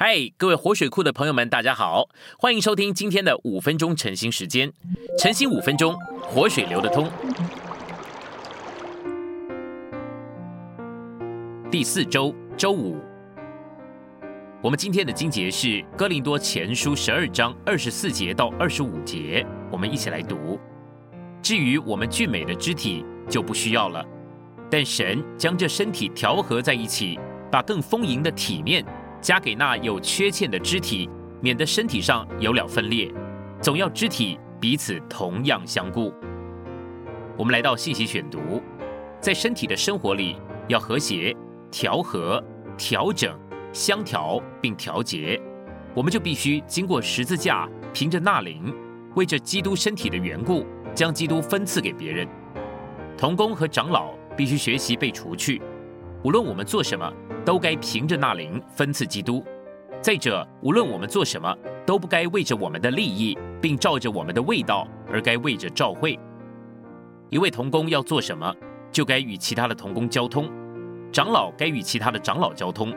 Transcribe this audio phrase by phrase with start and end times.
[0.00, 2.08] 嗨，各位活水库的朋友们，大家好，
[2.38, 4.72] 欢迎收听今天的五分钟晨兴时间。
[5.18, 7.10] 晨兴五分钟，活水流得通。
[11.68, 13.00] 第四周周五，
[14.62, 20.60] 我们今天的经节是《哥林多前书》十二章二十四节到二十五节，我们一起来读。
[21.42, 24.06] 至于我们俊美的肢体，就不需要了，
[24.70, 27.18] 但神将这身体调和在一起，
[27.50, 28.86] 把更丰盈的体面。
[29.20, 31.08] 加给那有缺陷的肢体，
[31.40, 33.12] 免得身体上有了分裂。
[33.60, 36.12] 总要肢体彼此同样相顾。
[37.36, 38.62] 我们来到信息选读，
[39.20, 40.36] 在身体的生活里
[40.68, 41.36] 要和谐、
[41.70, 42.42] 调和、
[42.76, 43.36] 调整、
[43.72, 45.40] 相调并调节，
[45.94, 48.72] 我们就必须经过十字架，凭着纳灵，
[49.14, 52.26] 为着基督身体的缘故，将基督分赐给别人。
[53.16, 55.60] 童工和长老必须学习被除去。
[56.22, 57.12] 无论我们做什么。
[57.48, 59.42] 都该凭着那灵分赐基督。
[60.02, 66.20] 再者，无论我们做什么，都不该为着我们的利益，并照着我们的味道，而该为着照会。
[67.30, 68.54] 一位童工要做什么，
[68.92, 70.44] 就该与其他的童工交通；
[71.10, 72.94] 长老该与其他的长老交通。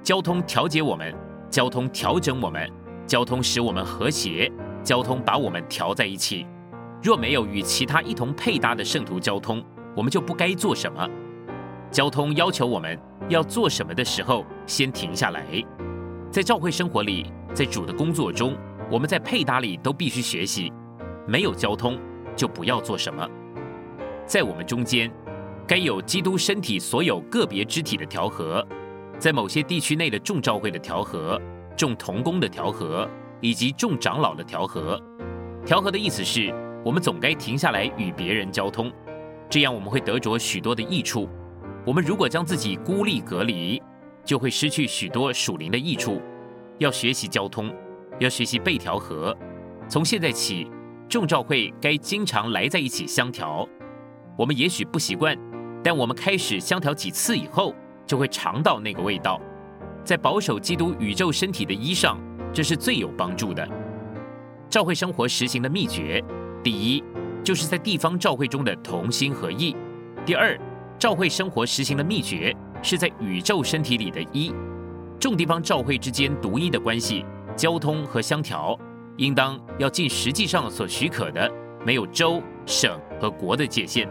[0.00, 1.12] 交通调节我们，
[1.50, 2.70] 交通调整我们，
[3.04, 4.48] 交通使我们和谐，
[4.84, 6.46] 交通把我们调在一起。
[7.02, 9.60] 若没有与其他一同配搭的圣徒交通，
[9.96, 11.04] 我们就不该做什么。
[11.90, 12.98] 交通要求我们。
[13.28, 15.44] 要做什么的时候，先停下来。
[16.30, 18.56] 在教会生活里，在主的工作中，
[18.90, 20.72] 我们在配搭里都必须学习。
[21.26, 21.98] 没有交通，
[22.34, 23.28] 就不要做什么。
[24.24, 25.12] 在我们中间，
[25.66, 28.66] 该有基督身体所有个别肢体的调和，
[29.18, 31.38] 在某些地区内的众教会的调和、
[31.76, 33.06] 众同工的调和，
[33.42, 34.98] 以及众长老的调和。
[35.66, 36.50] 调和的意思是，
[36.82, 38.90] 我们总该停下来与别人交通，
[39.50, 41.28] 这样我们会得着许多的益处。
[41.88, 43.82] 我们如果将自己孤立隔离，
[44.22, 46.20] 就会失去许多属灵的益处。
[46.76, 47.74] 要学习交通，
[48.18, 49.34] 要学习被调和。
[49.88, 50.70] 从现在起，
[51.08, 53.66] 众召会该经常来在一起相调。
[54.36, 55.34] 我们也许不习惯，
[55.82, 57.74] 但我们开始相调几次以后，
[58.06, 59.40] 就会尝到那个味道。
[60.04, 62.20] 在保守基督宇宙身体的衣上，
[62.52, 63.66] 这是最有帮助的。
[64.68, 66.22] 召会生活实行的秘诀，
[66.62, 67.02] 第一，
[67.42, 69.74] 就是在地方召会中的同心合意；
[70.26, 70.54] 第二。
[70.98, 74.52] 照会生活实行的秘诀是在宇宙身体里的一
[75.20, 77.24] 众地方照会之间独一的关系，
[77.56, 78.78] 交通和相调，
[79.16, 81.50] 应当要尽实际上所许可的，
[81.84, 84.08] 没有州、省和国的界限。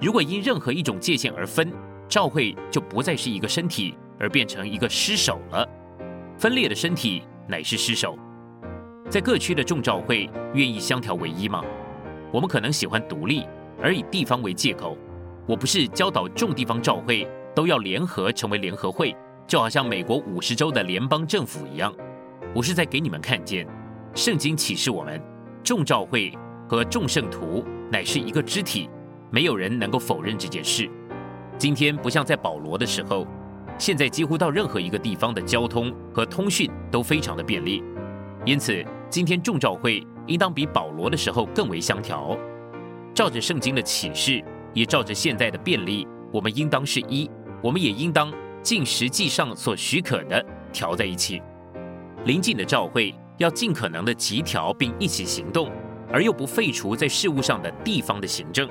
[0.00, 1.72] 如果因任何一种界限而分，
[2.08, 5.66] 照会就不再是一个身体，而变成一个尸首了。
[6.38, 8.18] 分裂的身体乃是尸首。
[9.08, 11.62] 在各区的众照会愿意相调为一吗？
[12.30, 13.46] 我们可能喜欢独立，
[13.82, 14.96] 而以地方为借口。
[15.46, 19.14] 我不是教导众地方教会都要联合成为联合会，
[19.46, 21.94] 就好像美国五十州的联邦政府一样。
[22.52, 23.64] 我是在给你们看见，
[24.12, 25.22] 圣经启示我们，
[25.62, 26.36] 众教会
[26.68, 28.90] 和众圣徒乃是一个肢体，
[29.30, 30.90] 没有人能够否认这件事。
[31.56, 33.24] 今天不像在保罗的时候，
[33.78, 37.84] 现在几乎到任何一个地方的交通和通讯都非常的便利，
[38.44, 42.36] 因此今天众教会应当比保罗的时候更为相调，
[43.14, 44.42] 照着圣经的启示。
[44.76, 47.28] 也照着现在的便利，我们应当是一，
[47.62, 48.30] 我们也应当
[48.62, 51.40] 尽实际上所许可的调在一起。
[52.26, 55.72] 临近的教会要尽可能的集调并一起行动，
[56.12, 58.68] 而又不废除在事务上的地方的行政。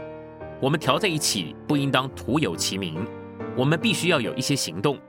[0.61, 3.03] 我们调在一起，不应当徒有其名。
[3.57, 4.99] 我们必须要有一些行动，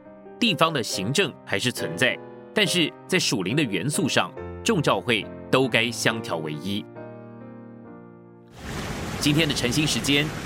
[0.40, 2.18] 地方的行政还是存在，
[2.54, 4.32] 但是在属灵的元素上，
[4.64, 6.82] 众教会都该相调为一。
[9.20, 10.24] 今天的晨兴时间，